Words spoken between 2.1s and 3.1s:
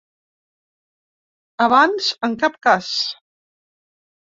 ‘en cap cas’.